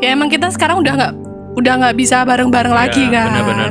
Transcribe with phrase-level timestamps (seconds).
[0.00, 1.12] ya emang kita sekarang udah nggak
[1.50, 3.26] udah nggak bisa bareng-bareng Iya, lagi kan.
[3.28, 3.70] benar-benar.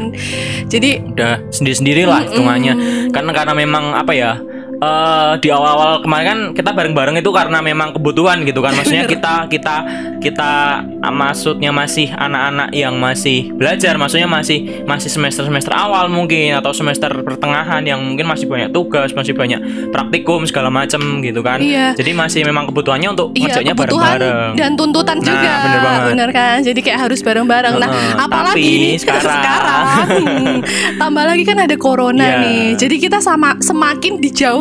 [0.68, 2.74] Jadi udah sendiri-sendiri lah hitungannya
[3.10, 4.32] karena karena memang apa ya
[4.80, 8.72] eh di awal-awal kemarin kan kita bareng-bareng itu karena memang kebutuhan gitu kan.
[8.72, 9.76] Maksudnya kita kita
[10.18, 10.52] kita
[10.98, 16.72] ah, maksudnya masih anak-anak yang masih belajar maksudnya masih masih semester semester awal mungkin atau
[16.72, 19.60] semester pertengahan yang mungkin masih banyak tugas masih banyak
[19.90, 21.60] praktikum segala macam gitu kan.
[21.60, 21.92] Iya.
[21.94, 24.56] jadi masih memang kebutuhannya untuk Iya ngerjainnya bareng-bareng.
[24.56, 25.52] dan tuntutan Nah, juga.
[25.60, 26.04] bener banget.
[26.08, 26.56] bener kan?
[26.62, 27.76] Jadi kayak harus bareng-bareng.
[27.76, 30.56] Nah Heeh, apalagi tapi nih sekarang- hmm,
[30.96, 32.38] tambah lagi kan ada corona Iya.
[32.40, 32.64] nih.
[32.78, 34.20] Jadi kita sama semakin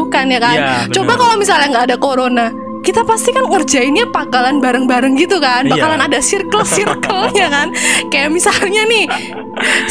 [0.09, 0.57] dijauhkan ya kan?
[0.57, 2.47] Iya, coba kalau misalnya nggak ada corona
[2.79, 5.69] kita pasti kan ngerjainnya bakalan bareng-bareng gitu kan?
[5.69, 5.77] Iya.
[5.77, 7.69] bakalan ada circle-circle-nya kan?
[8.09, 9.05] Kayak misalnya nih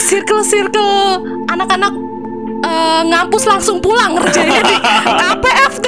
[0.01, 1.93] circle-circle anak-anak
[2.65, 4.77] eh, ngampus langsung pulang ngerjainnya di
[5.21, 5.87] KPFT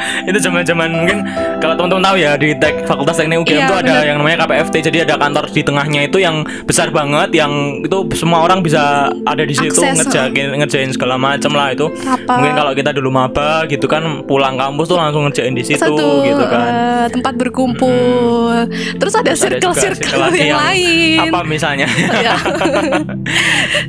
[0.28, 1.18] itu zaman-zaman mungkin
[1.58, 4.08] kalau teman-teman tahu ya di tek Fakultas Teknik UGM Iya, itu ada bener.
[4.08, 7.52] yang namanya KPFT jadi ada kantor di tengahnya itu yang besar banget yang
[7.82, 11.86] itu semua orang bisa ada di situ Akses, ngerjain ngerjain segala macam lah itu.
[12.02, 12.38] Apa?
[12.38, 16.06] mungkin kalau kita dulu maba gitu kan pulang kampus tuh langsung ngerjain di situ satu
[16.22, 16.70] gitu kan.
[16.70, 18.66] eh, tempat berkumpul.
[18.98, 21.18] Terus ada Terus ada circle-circle circle lagi yang, lain.
[21.30, 21.86] Apa misalnya?
[22.22, 22.38] Ya.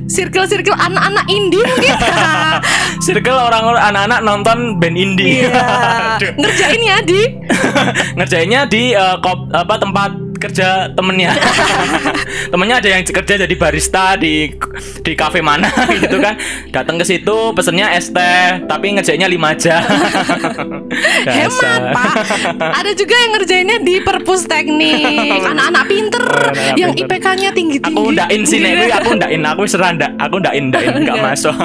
[0.10, 1.94] circle-circle anak-anak indie mungkin.
[3.06, 5.44] Circle orang-orang anak-anak nonton band indie
[5.94, 6.10] Iya.
[6.18, 6.32] Aduh.
[6.42, 7.22] ngerjain ya di?
[8.18, 10.12] Ngerjainnya di eh, kop, apa tempat
[10.44, 11.32] kerja temennya.
[12.52, 14.52] Temennya ada yang kerja jadi barista di
[15.00, 15.72] di kafe mana
[16.04, 16.36] gitu kan.
[16.68, 19.80] Datang ke situ pesennya es teh tapi ngerjainnya lima jam.
[21.24, 22.14] Hemat pak.
[22.60, 25.08] Ada juga yang ngerjainnya di perpus teknik.
[25.48, 26.24] Anak-anak pinter.
[26.28, 26.92] Anak-anak yang.
[26.94, 28.00] IPK-nya tinggi-tinggi.
[28.00, 28.72] Aku ndain sih Nek.
[28.84, 31.56] Kuwi aku ndain aku seranda aku ndain ndain nggak masuk.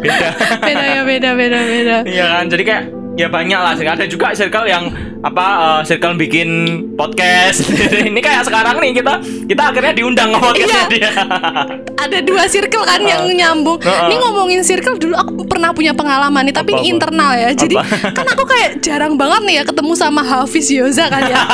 [0.00, 0.28] Beda.
[0.60, 1.96] Beda ya beda beda beda.
[2.04, 2.84] Iya kan, jadi kayak
[3.20, 3.76] ya banyak lah.
[3.76, 4.88] Ada juga circle yang
[5.20, 6.48] apa eh, circle bikin
[6.96, 7.68] podcast.
[8.08, 10.88] Ini kayak sekarang nih kita kita akhirnya diundang ke podcastnya Iya.
[10.88, 11.10] dia.
[12.00, 13.78] ada dua circle kan yang nyambung.
[13.84, 17.50] Ini ngomongin circle dulu aku pernah punya pengalaman nih, tapi Apa, ini internal ya.
[17.52, 18.12] Jadi Apa?
[18.18, 21.44] kan aku kayak jarang banget nih ya ketemu sama Hafiz Yoza kan ya.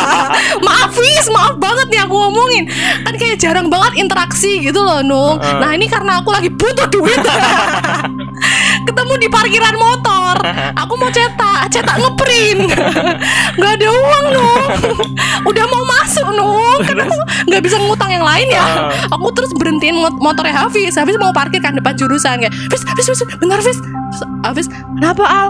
[0.66, 2.64] maaf Fiz, maaf banget nih aku ngomongin.
[3.06, 5.38] Kan kayak jarang banget interaksi gitu loh, Nung.
[5.38, 7.18] Nah, ini karena aku lagi butuh duit.
[8.86, 10.34] ketemu di parkiran motor.
[10.78, 12.70] Aku mau cetak, cetak ngeprint.
[13.58, 14.66] Gak ada uang, Nung.
[15.50, 16.78] Udah mau masuk, Nung.
[16.84, 17.16] Kan aku
[17.50, 18.90] nggak bisa ngutang yang lain ya.
[19.10, 19.50] Aku terus
[19.84, 20.96] berhentiin mot- motornya Hafiz.
[20.96, 23.78] Hafiz mau parkir kan depan jurusan kayak, Hafiz, Hafiz, Hafiz, bentar Hafiz.
[24.42, 25.48] Hafiz, kenapa Al?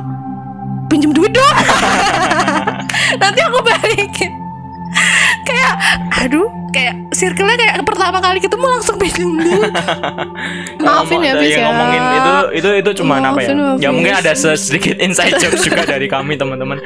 [0.90, 1.56] Pinjem duit dong.
[3.22, 4.32] Nanti aku balikin.
[5.44, 5.72] kayak,
[6.22, 9.72] aduh, kayak circle-nya kayak pertama kali ketemu langsung pinjem duit.
[10.84, 11.66] Maafin ya, Fis, ya.
[11.66, 13.48] ngomongin itu itu itu cuma apa ya?
[13.50, 13.78] Fis.
[13.82, 16.78] Ya mungkin ada sedikit inside jokes juga dari kami teman-teman.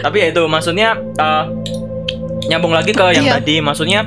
[0.00, 1.44] Tapi ya itu maksudnya eh,
[2.48, 3.34] nyambung lagi ke yang Iya.
[3.40, 4.00] tadi maksudnya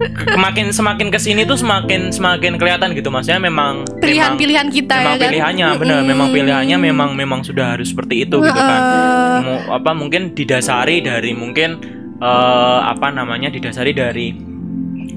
[0.00, 5.12] kemakin semakin ke sini tuh semakin semakin kelihatan gitu maksudnya memang memang- Pilihan-pilihan kita memang
[5.12, 5.28] ya kan.
[5.28, 8.80] pilihannya benar memang pilihannya memang memang sudah harus seperti itu gitu kan.
[9.42, 11.76] Mau- apa mungkin didasari dari mungkin
[12.16, 14.32] eh, apa namanya didasari dari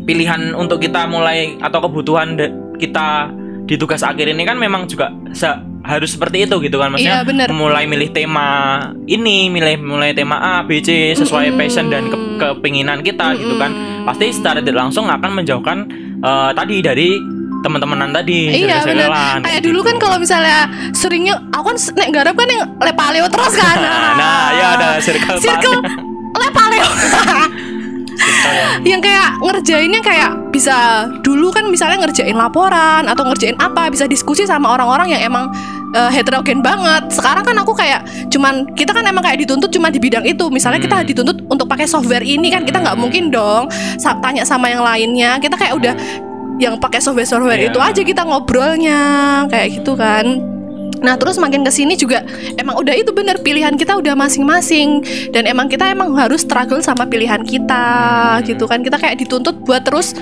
[0.04, 2.36] pilihan untuk kita mulai atau kebutuhan
[2.76, 3.32] kita
[3.64, 7.28] di tugas akhir ini kan memang juga se- harus seperti itu gitu kan maksudnya Iya,
[7.28, 7.48] bener.
[7.52, 11.60] mulai milih tema ini milih mulai tema A B C sesuai Mm-mm.
[11.60, 13.72] passion dan ke- kepinginan kita gitu kan.
[14.04, 15.78] Pasti secara tidak langsung akan menjauhkan
[16.20, 17.10] eh, tadi dari
[17.64, 19.40] teman-temanan tadi Iya benar.
[19.40, 19.72] Kayak gitu.
[19.72, 23.78] dulu kan kalau misalnya seringnya aku kan nek garap kan yang lepaleo terus kan.
[24.20, 25.80] Nah, ya ada circle circle
[26.44, 26.88] lepaleo.
[28.86, 34.46] yang kayak ngerjainnya kayak bisa dulu kan misalnya ngerjain laporan atau ngerjain apa bisa diskusi
[34.46, 35.50] sama orang-orang yang emang
[35.94, 37.14] eh, heterogen banget.
[37.14, 40.50] Sekarang kan aku kayak cuman kita kan emang kayak dituntut cuma di bidang itu.
[40.50, 41.08] Misalnya kita Hmm.
[41.08, 43.70] dituntut untuk pakai software ini kan kita nggak mungkin dong
[44.22, 45.38] tanya sama yang lainnya.
[45.38, 45.94] Kita kayak udah
[46.62, 47.70] yang pakai software-software Iya.
[47.74, 49.00] itu aja kita ngobrolnya
[49.50, 50.54] kayak gitu kan.
[51.04, 52.24] Nah terus makin ke sini juga
[52.56, 55.04] emang udah itu bener pilihan kita udah masing-masing
[55.36, 59.84] dan emang kita emang harus struggle sama pilihan kita gitu kan kita kayak dituntut buat
[59.84, 60.16] terus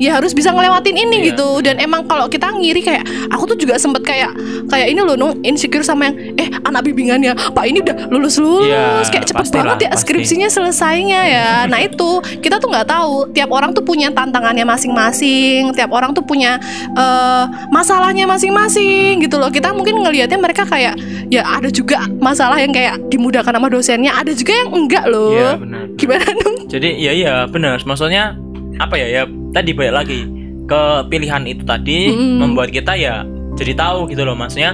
[0.00, 1.26] ya harus bisa ngelewatin ini Iya.
[1.30, 4.32] gitu dan emang kalau kita ngiri kayak aku tuh juga sempet kayak
[4.66, 8.64] kayak ini loh nung insecure sama yang eh anak bimbingannya pak ini udah lulus lulus
[8.66, 10.00] Iya, kayak cepet pastilah, banget ya pasti.
[10.02, 12.08] skripsinya selesainya ya nah itu
[12.38, 16.56] kita tuh nggak tahu tiap orang tuh punya tantangannya masing-masing tiap orang tuh punya
[16.90, 20.96] eh, masalahnya masing-masing gitu loh kita mungkin ngelihatnya mereka kayak
[21.28, 25.50] ya ada juga masalah yang kayak dimudahkan sama dosennya ada juga yang enggak loh Iya
[25.54, 25.84] benar.
[25.94, 27.82] gimana nung Jadi ya iya benar.
[27.82, 28.38] Maksudnya
[28.80, 29.22] apa ya ya
[29.52, 30.20] tadi balik lagi
[30.64, 30.82] ke
[31.12, 32.40] pilihan itu tadi Mm-mm.
[32.40, 33.26] membuat kita ya
[33.58, 34.72] jadi tahu gitu loh maksudnya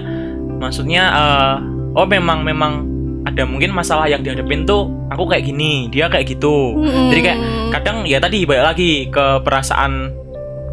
[0.62, 1.55] maksudnya eh,
[1.99, 2.87] oh memang memang
[3.26, 7.11] ada mungkin masalah yang dihadapin tuh aku kayak gini dia kayak gitu Mm-mm.
[7.11, 7.41] jadi kayak
[7.75, 10.14] kadang ya tadi balik lagi ke perasaan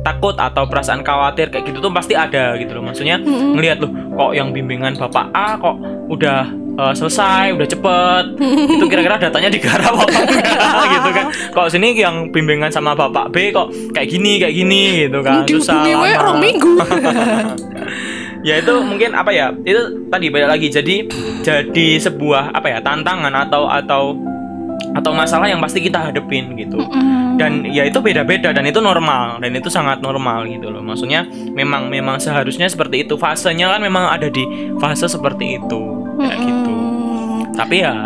[0.04, 3.58] takut atau perasaan khawatir kayak gitu tuh pasti ada gitu loh maksudnya Mm-mm.
[3.58, 5.80] ngelihat loh kok yang bimbingan bapak A kok
[6.12, 8.26] udah eh, selesai udah cepet.
[8.80, 11.26] Itu kira-kira datanya digarap apa enggak gitu kan.
[11.54, 15.46] Kok sini yang bimbingan sama bapak B kok kayak gini kayak gini gitu kan.
[15.46, 16.08] Susah lama.
[16.32, 16.74] rong minggu.
[18.44, 20.68] Ya itu mungkin apa ya itu tadi balik lagi.
[20.68, 21.08] Jadi
[21.48, 24.20] jadi sebuah apa ya tantangan atau atau
[24.94, 26.78] atau masalah yang pasti kita hadepin gitu.
[27.40, 30.84] Dan ya itu beda-beda dan itu normal dan itu sangat normal gitu loh.
[30.84, 31.24] Maksudnya
[31.56, 33.16] memang memang seharusnya seperti itu.
[33.16, 34.44] Fasenya kan memang ada di
[34.78, 35.82] fase seperti itu.
[36.20, 36.53] Kayak gitu.
[37.54, 38.06] Tapi ya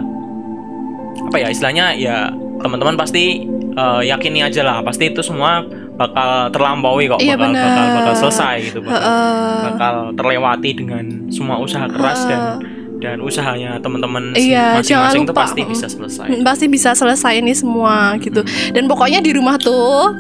[1.17, 2.29] apa ya istilahnya ya
[2.61, 4.77] teman-teman pasti eh, yakini aja lah.
[4.81, 5.61] Pasti itu semua
[5.97, 9.57] bakal terlampaui kok Iya, bakal, bakal bakal selesai gitu bakal, Heeh.
[9.65, 12.61] bakal terlewati dengan semua usaha keras dan
[12.97, 16.27] dan usahanya teman-teman Iya, masing-masing itu pasti bisa selesai.
[16.29, 18.41] Mm, pasti bisa selesai ini semua gitu.
[18.73, 20.13] Dan pokoknya di rumah tuh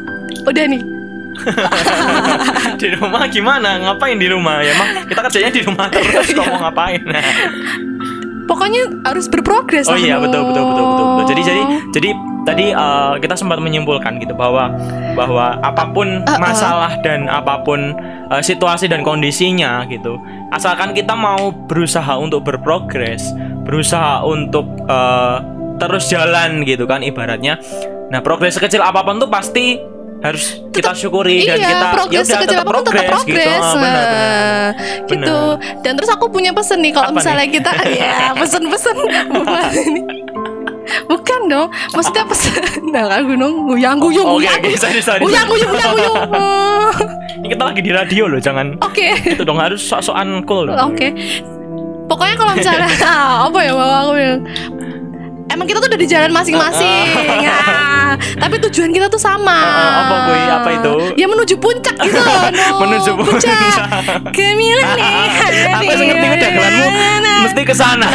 [0.45, 0.81] udah nih.
[2.81, 3.77] Di rumah gimana?
[3.77, 4.57] Ngapain di rumah?
[4.65, 6.97] Ya emang kita kerjanya di rumah terus kok mau ngapain
[8.47, 11.27] pokoknya harus berprogres oh iya betul betul betul betul, betul.
[11.29, 11.61] jadi jadi
[11.93, 12.09] jadi
[12.47, 14.71] tadi eh, kita sempat menyimpulkan gitu bahwa
[15.19, 16.39] bahwa apa pun Uh-uh.
[16.39, 17.91] masalah dan apa pun
[18.31, 20.15] eh, situasi dan kondisinya gitu
[20.55, 23.35] asalkan kita mau berusaha untuk berprogres
[23.67, 25.37] berusaha untuk eh,
[25.77, 27.59] terus jalan gitu kan ibaratnya
[28.07, 32.25] nah progres sekecil apa pun tuh pasti harus kita syukuri dan iya, kita progres yaudah,
[32.25, 33.61] sekecil tetap apa pun tetap progres gitu progres.
[33.61, 34.09] Ah, benar, benar.
[34.17, 34.69] Nah,
[35.05, 35.39] gitu.
[35.85, 37.53] Dan terus aku punya pesen nih kalau misalnya nih?
[37.53, 37.71] kita
[38.01, 38.95] ya pesen-pesen
[39.37, 40.01] bukan ini.
[40.87, 42.63] Bukan dong, maksudnya pesen.
[42.95, 44.63] Nah, kan gunung guyang guyung Oh, guyang.
[44.63, 46.15] Guyang guyung guyang guyung.
[46.31, 46.91] Oh,
[47.43, 49.13] Ini kita lagi di radio loh jangan Oke.
[49.21, 51.11] itu dong harus sok-sokan cool dong Oke.
[52.07, 52.87] Pokoknya kalau misalnya
[53.43, 54.41] apa ya bawa aku bilang
[55.57, 57.09] Emang kita tuh udah di jalan masing-masing
[57.43, 60.41] Ah, Tapi tujuan kita tuh sama Ah, apa, Boy?
[60.53, 60.93] Apa itu?
[61.17, 62.85] Ya menuju puncak gitu loh no.
[62.85, 63.73] Menuju puncak.
[64.29, 65.09] Gemilang nih
[65.73, 66.87] Aku ngerti udah jalanmu
[67.39, 68.07] mesti ke sana.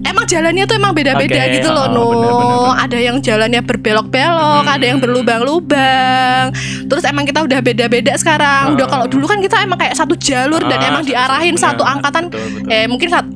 [0.00, 2.74] Emang jalannya tuh emang beda-beda Oke, gitu loh oh, no bener, bener, bener.
[2.78, 4.70] Ada yang jalannya berbelok-belok Hmm.
[4.70, 6.44] Ada yang berlubang-lubang
[6.86, 8.88] Terus emang kita udah beda-beda sekarang Udah Oh.
[8.88, 12.46] kalau dulu kan kita emang kayak satu jalur Dan Ah, emang diarahin satu angkatan Betul,
[12.54, 12.70] betul.
[12.70, 13.26] eh mungkin saat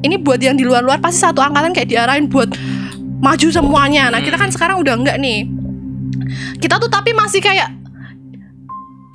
[0.00, 2.52] ini buat yang di luar-luar pasti satu angkatan kayak diarahin buat
[3.20, 4.08] maju semuanya.
[4.08, 4.56] Nah, kita kan Hmm.
[4.56, 5.44] sekarang udah enggak nih.
[6.60, 7.79] Kita tuh tapi masih kayak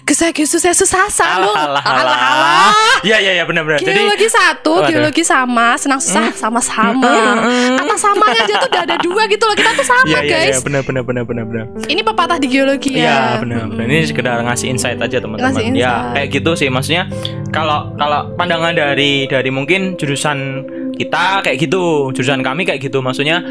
[0.06, 1.50] gesek-gesek susah-susah lu.
[1.50, 2.74] Alah, alah.
[3.02, 3.81] Iya iya iya benar benar.
[3.81, 4.90] Jadi Geologi satu, Waduh.
[4.94, 7.42] geologi sama, senang susah sama-sama.
[7.74, 9.56] Kata samanya aja tuh udah ada dua gitu loh.
[9.57, 10.62] Kita tuh sama, Iya iya iya guys.
[10.62, 11.66] benar benar benar benar benar.
[11.90, 13.42] Ini pepatah di geologi Iya ya.
[13.42, 13.86] benar benar.
[13.90, 15.74] Ini sekedar ngasih insight aja teman-teman.
[15.74, 17.10] Ya kayak gitu sih maksudnya
[17.50, 20.62] kalau kalau pandangan dari dari mungkin jurusan
[20.96, 23.44] kita kayak gitu, jurusan kami kayak gitu maksudnya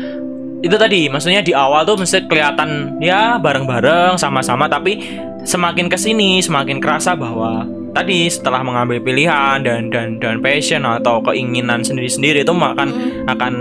[0.64, 6.40] itu tadi maksudnya di awal tuh mesti kelihatan ya bareng-bareng sama-sama tapi semakin ke sini
[6.40, 12.52] semakin kerasa bahwa tadi setelah mengambil pilihan dan dan dan passion atau keinginan sendiri-sendiri itu
[12.56, 12.88] akan
[13.28, 13.54] akan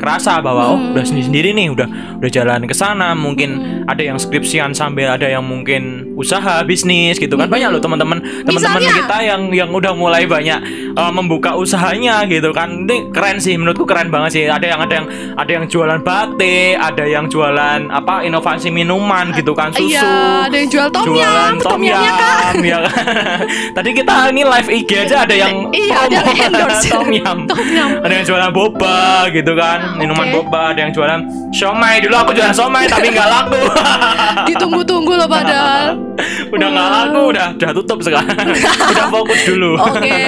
[0.00, 0.96] kerasa bahwa oh Hmm.
[0.96, 3.50] udah sendiri-sendiri nih udah udah jalan ke sana mungkin
[3.84, 7.46] ada yang skripsian sambil ada yang mungkin usaha bisnis gitu kan.
[7.46, 10.56] Banyak loh teman-teman teman-teman kita yang yang udah mulai banyak
[10.94, 12.84] uh, membuka usahanya gitu kan.
[12.84, 14.44] Ini keren sih menurutku keren banget sih.
[14.46, 15.06] Ada yang ada yang
[15.36, 19.68] ada yang jualan batik ada yang jualan apa inovasi minuman gitu kan.
[19.70, 20.08] Susu Iya,
[20.46, 21.82] ada yang jual tom jualan yum, tom kan.
[21.82, 23.00] yum ya kan.
[23.76, 26.52] Tadi kita ini live IG aja ada yang Iya, ada yang
[26.88, 27.38] tom yum.
[27.44, 27.90] Tom yum.
[28.00, 30.34] ada yang jualan boba gitu kan minuman Oke.
[30.36, 31.20] boba ada yang jualan
[31.50, 33.60] siomay dulu aku jualan siomay tapi nggak laku
[34.50, 35.94] Ditunggu-tunggu loh padahal.
[36.54, 38.34] udah nggak laku udah udah tutup sekarang
[38.92, 40.20] udah fokus dulu Oke.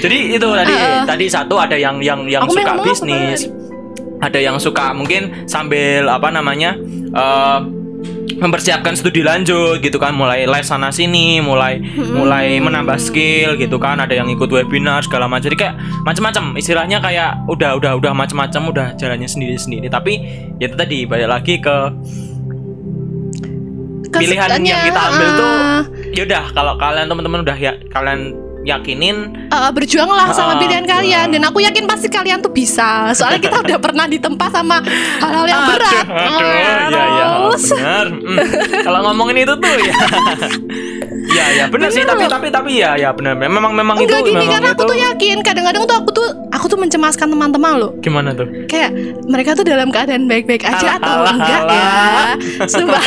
[0.00, 1.02] jadi itu tadi Uh-uh.
[1.06, 3.46] tadi satu ada yang yang yang suka bisnis
[4.20, 6.76] ada yang suka mungkin sambil apa namanya
[7.12, 7.58] eh,
[8.44, 10.12] mempersiapkan studi lanjut gitu kan.
[10.12, 11.80] Mulai les sana sini mulai
[12.12, 13.96] mulai menambah skill gitu kan.
[14.04, 15.48] Ada yang ikut webinar segala macam.
[15.48, 15.74] Jadi kayak
[16.04, 19.88] macam-macam istilahnya kayak udah udah udah macam-macam udah jalannya sendiri-sendiri.
[19.88, 20.12] Tapi
[20.60, 21.76] ya itu tadi balik lagi ke
[24.14, 25.82] pilihan yang kita ambil tuh ah.
[26.14, 29.16] yaudah kalau kalian teman-teman udah ya kalian yakinin
[29.46, 33.56] Uh, berjuanglah sama Ah, pilihan kalian dan aku yakin pasti kalian tuh bisa soalnya kita
[33.60, 34.82] udah pernah ditempa sama
[35.20, 36.50] hal-hal yang berat Aduh, aduh,
[36.90, 38.06] ya ya Terus, benar.
[38.10, 38.36] Mm.
[38.82, 39.94] Kalau ngomongin itu tuh ya.
[41.36, 43.36] ya ya benar sih tapi tapi tapi ya ya benar.
[43.36, 44.90] Memang memang itu enggak gini memang karena aku itu.
[44.90, 48.46] tuh yakin kadang-kadang tuh aku tuh aku tuh mencemaskan teman-teman loh Gimana tuh?
[48.66, 48.90] kayak
[49.24, 52.34] mereka tuh dalam keadaan baik-baik aja Alah, atau alah, enggak ya alah.
[52.66, 53.02] sumpah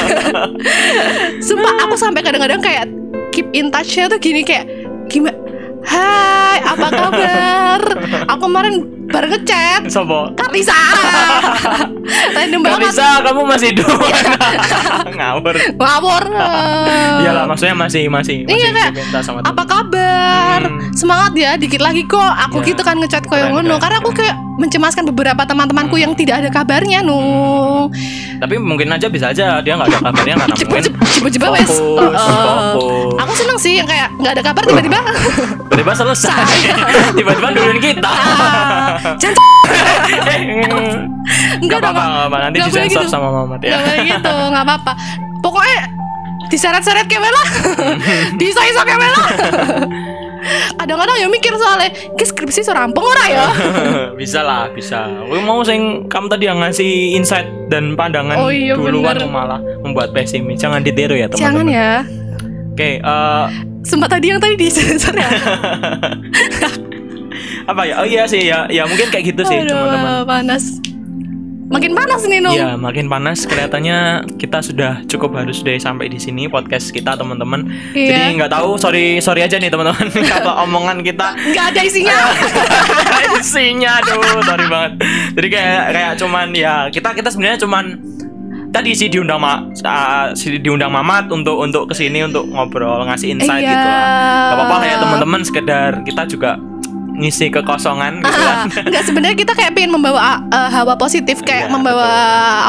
[1.48, 2.86] sumpah aku sampai kadang-kadang kayak
[3.32, 4.64] keep in touch-nya tuh gini kayak
[5.08, 5.36] gimana
[5.84, 7.82] Hai apa kabar?
[8.32, 8.76] Aku kemarin
[9.08, 9.86] baru ngechat.
[9.88, 10.32] Sopo?
[10.34, 10.74] Karisa
[12.36, 12.80] random banget.
[12.90, 14.10] Kalisa kamu masih dua.
[15.18, 15.56] Ngawur.
[15.76, 16.24] Ngawur.
[17.22, 20.62] Iyalah maksudnya masih masih masih Iya, kayak, apa kabar?
[20.64, 20.90] Hmm.
[20.92, 22.18] semangat ya dikit lagi kok.
[22.50, 22.74] Aku Ya.
[22.74, 23.78] gitu kan ngechat kok yang ngono.
[23.78, 26.04] karena aku kayak mencemaskan beberapa teman-temanku Hmm.
[26.04, 27.22] yang tidak ada kabarnya nu
[28.38, 31.70] Tapi mungkin aja bisa aja dia nggak ada kabarnya karena mungkin coba-coba wes.
[31.70, 32.42] Fokus, Heeh.
[32.74, 32.77] fokus.
[34.28, 35.00] Nggak ada kabar tiba-tiba.
[35.72, 36.44] Tiba-tiba selesai.
[37.16, 38.12] Tiba-tiba nurunin kita.
[38.12, 39.40] Ah, jangan.
[41.64, 42.38] Enggak Enggak apa-apa, nggak apa.
[42.44, 43.12] Nanti nggak boleh disensor gitu.
[43.12, 43.70] sama Muhammad ya.
[43.70, 44.92] Nggak boleh gitu nggak apa-apa.
[45.40, 45.80] Pokoknya
[46.48, 47.44] diseret-seret kayak mela
[48.36, 49.24] bisa-bisa kayak mela
[50.78, 53.46] kadang-kadang ya mikir soalnya ke skripsi serampung ora ya?
[54.22, 55.12] Bisa lah, bisa.
[55.28, 59.28] Gue mau sing kamu tadi yang ngasih insight dan pandangan Oh iya, duluan bener.
[59.28, 60.58] malah membuat pesimis.
[60.58, 61.68] Jangan ditiru ya jangan teman-teman.
[61.68, 61.92] ya.
[62.72, 63.46] Oke, eh,
[63.88, 65.30] sempat tadi yang tadi disensor ya
[67.68, 68.00] apa ya?
[68.00, 70.24] Oh iya sih ya, ya mungkin kayak gitu sih teman-teman.
[70.24, 70.80] panas
[71.68, 73.44] makin panas nih Nung Iya, makin panas.
[73.44, 77.68] Kelihatannya kita sudah cukup harus deh sampai di sini podcast kita teman-teman.
[77.92, 78.08] Iya.
[78.16, 82.18] Jadi nggak tahu, sorry sorry aja nih teman-teman kalau omongan kita nggak ada isinya
[83.44, 84.92] isinya aduh sorry banget
[85.36, 87.86] jadi kayak kayak cuman ya kita kita sebenarnya cuman
[88.78, 93.60] tadi sih diundang ma uh, diundang Mamat untuk untuk ke sini untuk ngobrol ngasih insight
[93.60, 93.72] Iya.
[93.72, 96.52] gitu lah Gak apa-apa lah ya teman-teman sekedar kita juga
[97.18, 98.58] ngisi kekosongan gitu kan
[98.88, 102.08] Enggak sebenarnya kita kayak pengen membawa uh, hawa positif kayak Iya, membawa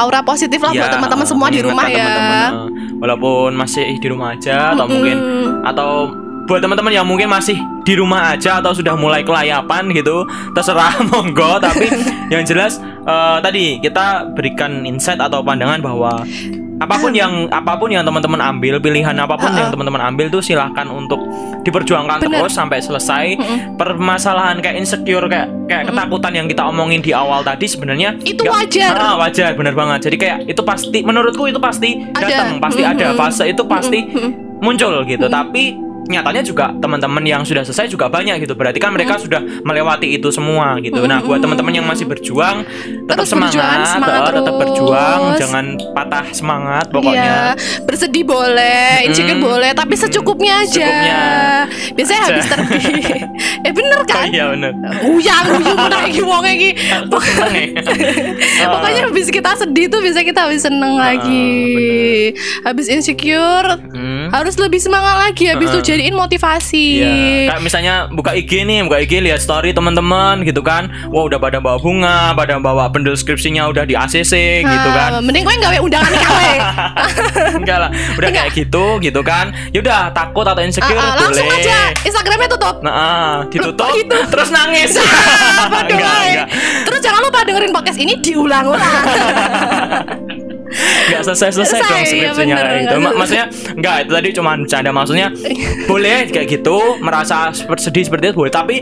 [0.01, 2.01] aura positif lah buat Ya, teman-teman semua di rumah ya.
[2.01, 4.93] teman-teman, uh, walaupun masih di rumah aja atau Mm-mm.
[4.97, 5.17] mungkin
[5.61, 5.89] atau
[6.49, 11.61] buat teman-teman yang mungkin masih di rumah aja atau sudah mulai kelayapan gitu terserah monggo.
[11.61, 11.85] Tapi
[12.33, 16.25] yang jelas eh, tadi kita berikan insight atau pandangan bahwa
[16.79, 19.59] apa pun yang apa pun yang teman-teman ambil pilihan apa pun Ha-ha.
[19.59, 21.19] yang teman-teman ambil tuh silahkan untuk
[21.61, 22.39] diperjuangkan Bener.
[22.39, 23.35] terus sampai selesai.
[23.75, 28.55] Permasalahan kayak insecure kayak kayak ketakutan yang kita omongin di awal tadi sebenarnya Itu nggak-
[28.63, 28.93] wajar.
[28.95, 30.07] Ah, wajar bener banget.
[30.07, 33.11] Jadi kayak itu pasti menurutku itu pasti datang pasti ada.
[33.13, 33.99] Fase itu pasti
[34.57, 35.27] muncul gitu.
[35.27, 35.75] Tapi
[36.09, 40.27] nyatanya juga teman-teman yang sudah selesai juga banyak gitu berarti kan mereka sudah melewati itu
[40.29, 42.65] semua gitu nah buat teman-teman yang masih berjuang
[43.05, 44.59] tetap Terus berjuang, semangat, semangat tetap terus.
[44.59, 47.35] berjuang jangan patah semangat Iya, pokoknya
[47.85, 49.45] bersedih boleh, insecure Mm-mm.
[49.45, 50.81] boleh, tapi secukupnya aja.
[50.81, 51.21] Secukupnya.
[51.93, 52.29] Biasanya Aja.
[52.31, 52.83] habis terbit.
[53.67, 54.25] eh bener kan?
[54.27, 54.71] iya bener
[55.05, 56.53] Uyang, uyung udah iki wong ya.
[58.73, 62.33] Pokoknya habis kita sedih tuh bisa kita habis seneng lagi.
[62.63, 64.29] Habis insecure Hmm.
[64.31, 65.87] harus lebih semangat lagi habis itu Heeh.
[65.99, 66.85] Jadiin motivasi.
[67.03, 67.13] Iya,
[67.51, 70.87] kayak misalnya buka IG nih, buka IG lihat story teman-teman gitu kan.
[71.11, 75.19] Wah, udah pada bawa bunga, pada bawa bendel skripsinya udah di ACC gitu kan.
[75.19, 76.51] Mending gue gawe undangan kowe.
[77.59, 79.51] Enggak lah, udah kayak gitu gitu kan.
[79.75, 81.19] Yaudah takut atau insecure ah, boleh.
[81.27, 82.75] langsung aja Instagramnya tutup.
[82.79, 84.17] Nah, ah, ditutup Lupa itu.
[84.31, 84.95] terus nangis.
[85.67, 86.47] Apa enggak, enggak.
[86.87, 89.03] Terus jangan lupa dengerin podcast ini diulang-ulang.
[90.69, 92.95] Selesai-selesai Selesai, dong iya skripsinya bener, kayak gitu.
[93.01, 95.27] Ma- maksudnya enggak itu tadi cuma bercanda maksudnya
[95.89, 98.75] boleh kayak gitu merasa sedih seperti itu boleh tapi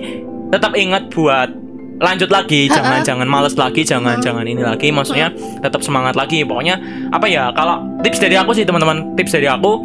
[0.51, 1.50] tetap ingat buat
[1.98, 5.34] lanjut lagi jangan jangan males lagi jangan jangan ini lagi maksudnya
[5.65, 6.46] tetap semangat lagi.
[6.46, 6.77] Pokoknya
[7.10, 9.82] apa ya kalau tips dari aku sih teman-teman tips dari aku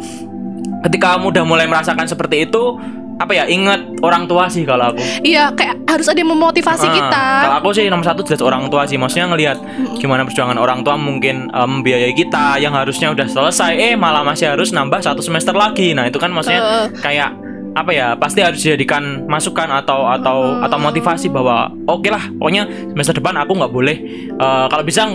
[0.85, 2.77] ketika kamu udah mulai merasakan seperti itu
[3.15, 6.93] apa ya ingat orang tua sih kalau aku Iya, kayak harus ada yang memotivasi Ah,
[6.93, 7.23] kita.
[7.43, 8.95] Kalau aku sih nomor satu jelas orang tua sih.
[8.95, 9.57] Maksudnya ngelihat
[9.95, 14.49] gimana perjuangan orang tua mungkin eh, membiayai kita yang harusnya udah selesai, eh malah masih
[14.49, 15.91] harus nambah satu semester lagi.
[15.91, 16.85] Nah itu kan maksudnya Eh.
[16.99, 17.29] kayak
[17.73, 18.07] apa ya?
[18.13, 23.53] Pasti harus dijadikan masukan atau atau atau motivasi bahwa oke lah, pokoknya semester depan aku
[23.53, 23.97] nggak boleh.
[24.31, 25.05] eh, kalau bisa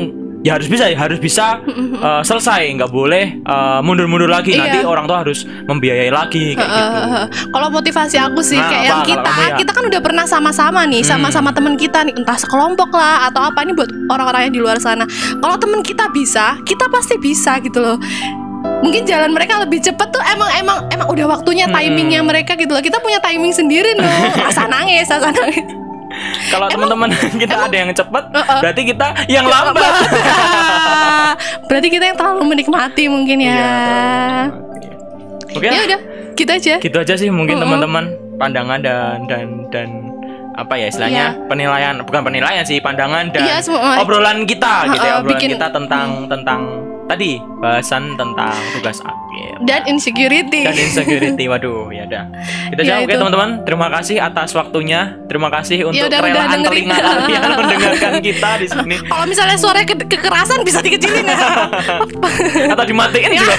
[0.49, 1.61] ya harus bisa ya harus bisa
[2.09, 4.65] eh, selesai nggak boleh eh, mundur-mundur lagi Iya.
[4.65, 7.25] nanti orang tua harus membiayai lagi kayak gitu Heeh.
[7.51, 9.57] Kalau motivasi aku sih Nah, kayak apa yang kita, ya?
[9.57, 11.11] kita kan udah pernah sama-sama nih, Hmm.
[11.15, 14.79] sama-sama teman kita nih, entah sekelompok lah atau apa nih buat orang-orang yang di luar
[14.79, 15.05] sana.
[15.35, 17.99] Kalau teman kita bisa, kita pasti bisa gitu loh.
[18.79, 21.75] Mungkin jalan mereka lebih cepet tuh emang emang emang udah waktunya Hmm.
[21.75, 22.81] timingnya mereka gitu loh.
[22.81, 24.07] Kita punya timing sendiri loh.
[24.49, 25.67] Asa nangis, asa nangis.
[26.49, 27.09] Kalau teman-teman
[27.43, 28.59] kita ada yang cepet Heeh.
[28.61, 29.93] berarti kita yang lambat
[31.69, 33.53] Berarti kita yang terlalu menikmati mungkin ya.
[33.53, 33.73] Iya,
[35.49, 36.01] Oke, Ya udah,
[36.33, 36.75] kita aja.
[36.79, 38.05] gitu aja sih mungkin teman-teman
[38.37, 39.89] pandangan dan dan dan
[40.55, 43.99] apa ya istilahnya penilaian bukan penilaian sih pandangan dan Iya, semua.
[43.99, 46.61] obrolan kita gitu ya obrolan bikin- kita tentang tentang
[47.05, 48.99] tadi bahasan tentang tugas.
[48.99, 49.28] Gitu.
[49.63, 50.63] Dan insecurity.
[50.63, 51.45] dan insecurity.
[51.47, 52.25] Waduh, ya udah.
[52.71, 53.49] Kita Ya, jawab oke teman-teman.
[53.65, 55.01] Terima kasih atas waktunya.
[55.27, 58.97] Terima kasih untuk Ya udah, kerelaan telinga kalian mendengarkan kita di sini.
[59.03, 61.39] Kalau misalnya suara ke kekerasan bisa dikecilin ya.
[62.73, 63.57] Atau dimatiin juga.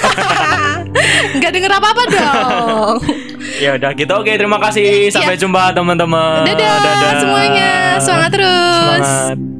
[1.37, 2.95] Nggak denger apa-apa dong.
[3.57, 4.13] ya udah gitu.
[4.13, 5.09] Oke, terima kasih.
[5.09, 5.41] Sampai Ya.
[5.41, 6.43] jumpa teman-teman.
[6.43, 7.71] Dadah, semuanya.
[7.99, 9.05] Semangat terus.
[9.05, 9.58] Semangat.